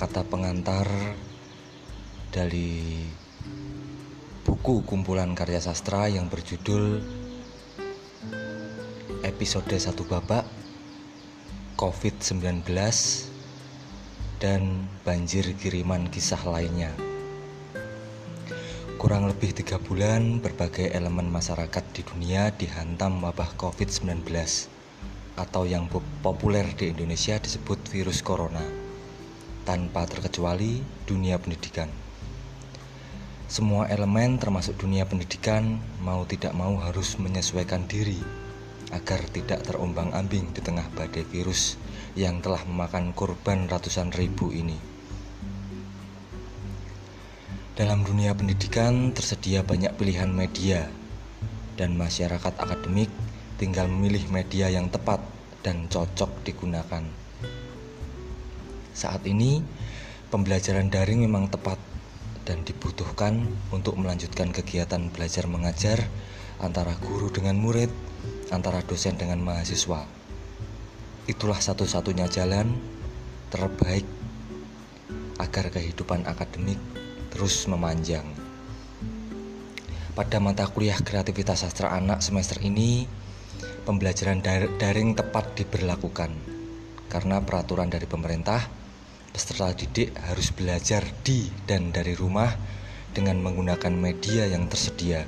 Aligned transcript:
kata 0.00 0.24
pengantar 0.24 0.88
dari 2.32 3.04
buku 4.48 4.80
kumpulan 4.88 5.36
karya 5.36 5.60
sastra 5.60 6.08
yang 6.08 6.32
berjudul 6.32 7.04
episode 9.20 9.76
satu 9.76 10.08
babak 10.08 10.48
COVID-19 11.76 12.64
dan 14.40 14.88
banjir 15.04 15.52
kiriman 15.60 16.08
kisah 16.08 16.40
lainnya. 16.48 16.96
Kurang 18.96 19.28
lebih 19.28 19.52
tiga 19.52 19.76
bulan, 19.76 20.40
berbagai 20.40 20.96
elemen 20.96 21.28
masyarakat 21.28 21.84
di 21.92 22.02
dunia 22.08 22.48
dihantam 22.56 23.20
wabah 23.20 23.52
COVID-19 23.60 24.79
atau 25.40 25.64
yang 25.64 25.88
populer 26.20 26.68
di 26.76 26.92
Indonesia 26.92 27.40
disebut 27.40 27.80
virus 27.88 28.20
corona, 28.20 28.60
tanpa 29.64 30.04
terkecuali 30.04 30.84
dunia 31.08 31.40
pendidikan. 31.40 31.88
Semua 33.48 33.88
elemen 33.88 34.36
termasuk 34.36 34.78
dunia 34.78 35.08
pendidikan 35.08 35.80
mau 36.04 36.22
tidak 36.28 36.52
mau 36.52 36.76
harus 36.78 37.16
menyesuaikan 37.18 37.88
diri 37.88 38.20
agar 38.94 39.26
tidak 39.32 39.66
terombang-ambing 39.66 40.52
di 40.54 40.60
tengah 40.62 40.86
badai 40.94 41.26
virus 41.26 41.80
yang 42.14 42.38
telah 42.38 42.62
memakan 42.68 43.10
korban 43.16 43.66
ratusan 43.66 44.14
ribu 44.14 44.54
ini. 44.54 44.78
Dalam 47.74 48.04
dunia 48.04 48.36
pendidikan 48.36 49.16
tersedia 49.16 49.64
banyak 49.64 49.96
pilihan 49.96 50.28
media 50.28 50.86
dan 51.80 51.96
masyarakat 51.96 52.54
akademik 52.60 53.08
tinggal 53.60 53.92
memilih 53.92 54.24
media 54.32 54.72
yang 54.72 54.88
tepat 54.88 55.20
dan 55.60 55.84
cocok 55.92 56.48
digunakan. 56.48 57.04
Saat 58.96 59.28
ini, 59.28 59.60
pembelajaran 60.32 60.88
daring 60.88 61.28
memang 61.28 61.52
tepat 61.52 61.76
dan 62.48 62.64
dibutuhkan 62.64 63.44
untuk 63.68 64.00
melanjutkan 64.00 64.48
kegiatan 64.48 65.12
belajar 65.12 65.44
mengajar 65.44 66.08
antara 66.56 66.96
guru 67.04 67.28
dengan 67.28 67.60
murid, 67.60 67.92
antara 68.48 68.80
dosen 68.80 69.20
dengan 69.20 69.44
mahasiswa. 69.44 70.08
Itulah 71.28 71.60
satu-satunya 71.60 72.32
jalan 72.32 72.80
terbaik 73.52 74.08
agar 75.36 75.68
kehidupan 75.68 76.24
akademik 76.24 76.80
terus 77.28 77.68
memanjang. 77.68 78.24
Pada 80.16 80.40
mata 80.42 80.64
kuliah 80.66 80.96
kreativitas 80.98 81.62
sastra 81.62 81.92
anak 81.96 82.24
semester 82.24 82.58
ini, 82.60 83.19
pembelajaran 83.84 84.44
daring 84.76 85.16
tepat 85.16 85.56
diberlakukan 85.56 86.32
karena 87.10 87.42
peraturan 87.42 87.90
dari 87.90 88.06
pemerintah 88.06 88.62
peserta 89.30 89.70
didik 89.74 90.14
harus 90.30 90.50
belajar 90.54 91.06
di 91.22 91.46
dan 91.66 91.94
dari 91.94 92.14
rumah 92.14 92.50
dengan 93.10 93.42
menggunakan 93.42 93.90
media 93.94 94.46
yang 94.46 94.66
tersedia. 94.70 95.26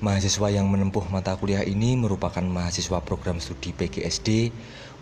Mahasiswa 0.00 0.48
yang 0.48 0.64
menempuh 0.64 1.04
mata 1.12 1.36
kuliah 1.36 1.60
ini 1.60 1.92
merupakan 1.92 2.40
mahasiswa 2.40 3.04
program 3.04 3.36
studi 3.36 3.76
PGSD 3.76 4.48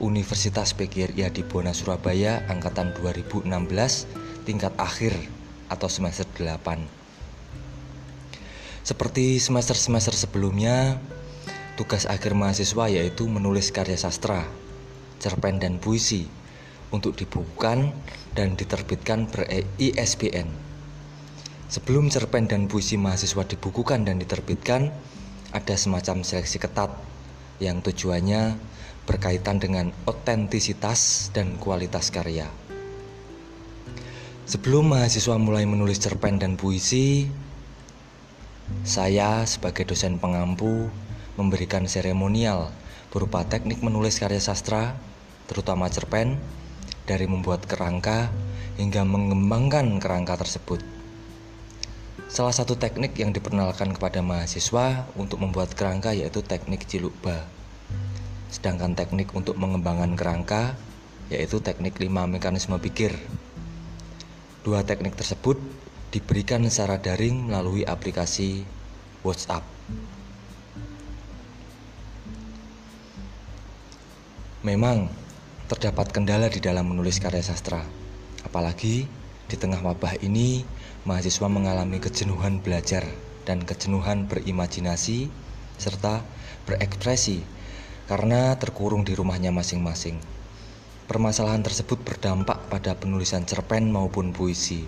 Universitas 0.03 0.75
PGRI 0.75 1.23
di 1.31 1.47
Bona 1.47 1.71
Surabaya 1.71 2.43
angkatan 2.51 2.95
2016 2.99 3.47
tingkat 4.43 4.75
akhir 4.75 5.15
atau 5.71 5.87
semester 5.87 6.27
8. 6.35 6.99
Seperti 8.83 9.39
semester-semester 9.39 10.17
sebelumnya, 10.17 10.99
tugas 11.79 12.11
akhir 12.11 12.35
mahasiswa 12.35 12.91
yaitu 12.91 13.31
menulis 13.31 13.71
karya 13.71 13.95
sastra, 13.95 14.43
cerpen 15.23 15.63
dan 15.63 15.79
puisi 15.79 16.27
untuk 16.91 17.15
dibukukan 17.15 17.95
dan 18.35 18.59
diterbitkan 18.59 19.31
ber-ISBN. 19.31 20.51
Sebelum 21.71 22.11
cerpen 22.11 22.51
dan 22.51 22.67
puisi 22.67 22.99
mahasiswa 22.99 23.47
dibukukan 23.47 24.03
dan 24.03 24.19
diterbitkan, 24.19 24.91
ada 25.55 25.75
semacam 25.79 26.27
seleksi 26.27 26.59
ketat 26.59 26.91
yang 27.63 27.79
tujuannya 27.79 28.59
berkaitan 29.07 29.63
dengan 29.63 29.95
otentisitas 30.03 31.31
dan 31.31 31.63
kualitas 31.63 32.11
karya. 32.11 32.51
Sebelum 34.51 34.99
mahasiswa 34.99 35.39
mulai 35.39 35.63
menulis 35.63 36.03
cerpen 36.03 36.43
dan 36.43 36.59
puisi, 36.59 37.31
saya 38.83 39.47
sebagai 39.47 39.87
dosen 39.87 40.19
pengampu 40.19 40.91
memberikan 41.39 41.87
seremonial 41.87 42.75
berupa 43.15 43.47
teknik 43.47 43.81
menulis 43.81 44.19
karya 44.19 44.43
sastra, 44.43 44.99
terutama 45.47 45.87
cerpen, 45.89 46.37
dari 47.09 47.25
membuat 47.25 47.65
kerangka 47.65 48.29
hingga 48.77 49.07
mengembangkan 49.07 49.97
kerangka 49.97 50.37
tersebut. 50.45 50.85
Salah 52.29 52.53
satu 52.53 52.77
teknik 52.77 53.17
yang 53.17 53.33
diperkenalkan 53.33 53.97
kepada 53.97 54.21
mahasiswa 54.21 55.09
untuk 55.17 55.41
membuat 55.41 55.73
kerangka 55.73 56.13
yaitu 56.13 56.45
teknik 56.45 56.85
cilukba. 56.85 57.49
Sedangkan 58.53 58.93
teknik 58.93 59.33
untuk 59.33 59.57
mengembangkan 59.57 60.13
kerangka 60.13 60.77
yaitu 61.33 61.65
teknik 61.65 61.97
lima 61.97 62.29
mekanisme 62.29 62.77
pikir. 62.77 63.17
Dua 64.61 64.85
teknik 64.85 65.17
tersebut 65.17 65.57
diberikan 66.13 66.69
secara 66.69 67.01
daring 67.01 67.49
melalui 67.49 67.89
aplikasi 67.89 68.69
WhatsApp. 69.25 69.65
Memang 74.59 75.07
terdapat 75.71 76.11
kendala 76.11 76.51
di 76.51 76.59
dalam 76.59 76.91
menulis 76.91 77.23
karya 77.23 77.47
sastra. 77.47 77.79
Apalagi 78.43 79.07
di 79.47 79.55
tengah 79.55 79.79
wabah 79.79 80.19
ini, 80.19 80.67
mahasiswa 81.07 81.47
mengalami 81.47 82.03
kejenuhan 82.03 82.59
belajar 82.59 83.07
dan 83.47 83.63
kejenuhan 83.63 84.27
berimajinasi 84.27 85.31
serta 85.79 86.27
berekspresi 86.67 87.47
karena 88.11 88.59
terkurung 88.59 89.07
di 89.07 89.15
rumahnya 89.15 89.55
masing-masing. 89.55 90.19
Permasalahan 91.07 91.63
tersebut 91.63 92.03
berdampak 92.03 92.67
pada 92.67 92.99
penulisan 92.99 93.47
cerpen 93.47 93.95
maupun 93.95 94.35
puisi. 94.35 94.83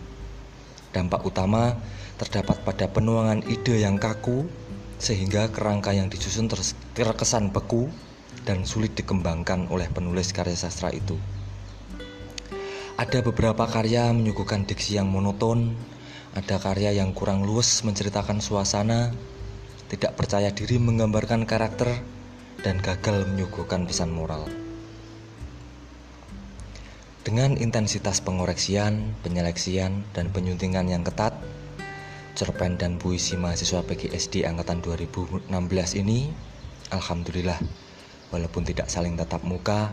Dampak 0.90 1.22
utama 1.22 1.78
terdapat 2.18 2.58
pada 2.66 2.90
penuangan 2.90 3.46
ide 3.46 3.86
yang 3.86 4.02
kaku 4.02 4.50
sehingga 4.98 5.46
kerangka 5.54 5.94
yang 5.94 6.10
disusun 6.10 6.50
terkesan 6.92 7.54
beku 7.54 7.86
dan 8.44 8.64
sulit 8.64 8.96
dikembangkan 8.96 9.68
oleh 9.68 9.88
penulis 9.92 10.32
karya 10.32 10.56
sastra 10.56 10.90
itu. 10.92 11.16
Ada 13.00 13.24
beberapa 13.24 13.64
karya 13.64 14.12
menyuguhkan 14.12 14.68
diksi 14.68 15.00
yang 15.00 15.08
monoton, 15.08 15.72
ada 16.36 16.60
karya 16.60 16.92
yang 16.92 17.16
kurang 17.16 17.48
luas 17.48 17.80
menceritakan 17.80 18.44
suasana, 18.44 19.10
tidak 19.88 20.14
percaya 20.20 20.52
diri 20.52 20.76
menggambarkan 20.76 21.48
karakter, 21.48 21.96
dan 22.60 22.76
gagal 22.84 23.24
menyuguhkan 23.24 23.88
pesan 23.88 24.12
moral. 24.12 24.44
Dengan 27.24 27.56
intensitas 27.56 28.20
pengoreksian, 28.20 29.16
penyeleksian, 29.24 30.04
dan 30.12 30.28
penyuntingan 30.32 30.88
yang 30.88 31.04
ketat, 31.04 31.36
cerpen 32.36 32.80
dan 32.80 32.96
puisi 32.96 33.36
mahasiswa 33.36 33.84
PGSD 33.84 34.44
angkatan 34.48 34.80
2016 34.84 35.48
ini, 36.00 36.32
alhamdulillah 36.92 37.60
walaupun 38.30 38.66
tidak 38.66 38.90
saling 38.90 39.14
tatap 39.18 39.42
muka 39.46 39.90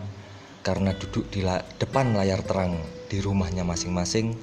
karena 0.65 0.93
duduk 0.93 1.29
di 1.29 1.45
la 1.45 1.61
depan 1.77 2.13
layar 2.17 2.41
terang 2.41 2.77
di 3.07 3.21
rumahnya 3.21 3.63
masing-masing 3.63 4.35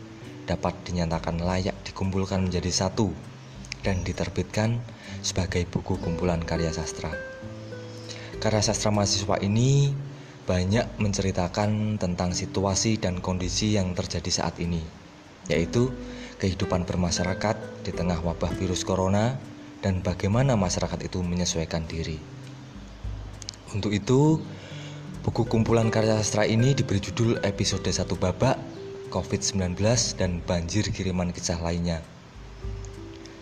dapat 0.45 0.77
dinyatakan 0.85 1.41
layak 1.41 1.75
dikumpulkan 1.89 2.49
menjadi 2.49 2.71
satu 2.71 3.13
dan 3.85 4.01
diterbitkan 4.05 4.81
sebagai 5.21 5.65
buku 5.69 6.01
kumpulan 6.01 6.41
karya 6.45 6.73
sastra. 6.73 7.13
Karya 8.41 8.61
sastra 8.61 8.93
mahasiswa 8.93 9.41
ini 9.41 9.93
banyak 10.45 11.01
menceritakan 11.01 11.97
tentang 11.97 12.37
situasi 12.37 13.01
dan 13.01 13.25
kondisi 13.25 13.77
yang 13.77 13.97
terjadi 13.97 14.29
saat 14.29 14.61
ini, 14.61 14.85
yaitu 15.49 15.89
kehidupan 16.37 16.85
bermasyarakat 16.85 17.85
di 17.85 17.93
tengah 17.93 18.21
wabah 18.21 18.53
virus 18.53 18.85
corona 18.85 19.41
dan 19.81 20.05
bagaimana 20.05 20.57
masyarakat 20.57 21.09
itu 21.09 21.25
menyesuaikan 21.25 21.89
diri. 21.89 22.21
Untuk 23.75 23.91
itu, 23.91 24.39
buku 25.27 25.51
kumpulan 25.51 25.91
karya 25.91 26.15
sastra 26.23 26.47
ini 26.47 26.79
diberi 26.79 27.03
judul 27.03 27.43
episode 27.43 27.91
1 27.91 28.07
babak, 28.15 28.55
COVID-19 29.11 29.75
dan 30.15 30.39
banjir 30.47 30.87
kiriman 30.95 31.35
kisah 31.35 31.59
lainnya. 31.59 31.99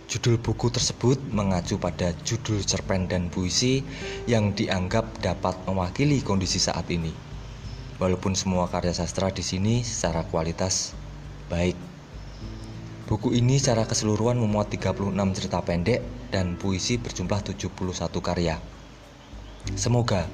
Judul 0.08 0.40
buku 0.40 0.72
tersebut 0.72 1.20
mengacu 1.32 1.76
pada 1.76 2.16
judul 2.24 2.64
cerpen 2.64 3.12
dan 3.12 3.28
puisi 3.28 3.84
yang 4.24 4.56
dianggap 4.56 5.04
dapat 5.20 5.52
mewakili 5.68 6.24
kondisi 6.24 6.56
saat 6.56 6.88
ini. 6.88 7.12
Walaupun 8.00 8.32
semua 8.32 8.72
karya 8.72 8.96
sastra 8.96 9.28
di 9.28 9.44
sini 9.44 9.84
secara 9.84 10.24
kualitas 10.24 10.96
baik. 11.52 11.76
Buku 13.04 13.36
ini 13.36 13.60
secara 13.60 13.84
keseluruhan 13.84 14.40
memuat 14.40 14.72
36 14.72 15.12
cerita 15.36 15.60
pendek 15.60 16.00
dan 16.32 16.56
puisi 16.56 16.96
berjumlah 16.96 17.52
71 17.52 17.68
karya. 18.24 18.56
Semoga 19.78 20.26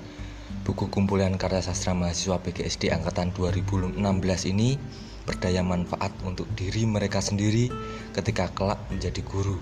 buku 0.65 0.89
kumpulan 0.89 1.37
karya 1.37 1.61
sastra 1.61 1.93
mahasiswa 1.93 2.41
PGSD 2.41 2.89
angkatan 2.89 3.37
2016 3.37 4.01
ini 4.49 4.81
berdaya 5.29 5.61
manfaat 5.61 6.17
untuk 6.25 6.49
diri 6.57 6.89
mereka 6.89 7.21
sendiri 7.21 7.69
ketika 8.17 8.49
kelak 8.57 8.81
menjadi 8.89 9.21
guru. 9.21 9.61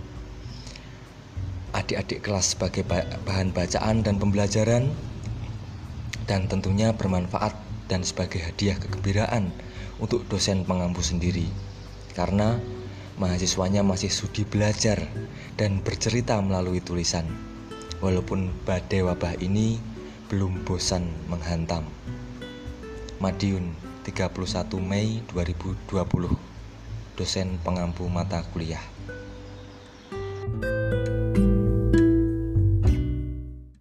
Adik-adik 1.74 2.22
kelas 2.22 2.54
sebagai 2.54 2.86
bahan 3.26 3.50
bacaan 3.50 4.06
dan 4.06 4.22
pembelajaran 4.22 4.94
dan 6.30 6.46
tentunya 6.46 6.94
bermanfaat 6.94 7.58
dan 7.90 8.06
sebagai 8.06 8.38
hadiah 8.46 8.78
kegembiraan 8.78 9.50
untuk 9.98 10.22
dosen 10.30 10.62
pengampu 10.62 11.02
sendiri. 11.02 11.50
Karena 12.14 12.54
mahasiswanya 13.18 13.82
masih 13.82 14.14
sudi 14.14 14.46
belajar 14.46 15.10
dan 15.58 15.82
bercerita 15.82 16.38
melalui 16.38 16.78
tulisan. 16.78 17.55
Walaupun 18.04 18.52
badai 18.68 19.00
wabah 19.00 19.40
ini 19.40 19.80
belum 20.28 20.66
bosan 20.68 21.08
menghantam. 21.32 21.88
Madiun 23.16 23.72
31 24.04 24.76
Mei 24.78 25.24
2020 25.32 25.88
Dosen 27.16 27.56
pengampu 27.64 28.04
mata 28.12 28.44
kuliah 28.52 28.84